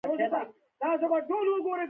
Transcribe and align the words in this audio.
سترګې 0.79 0.93
يې 1.01 1.07
راوتلې 1.11 1.55
وې. 1.65 1.77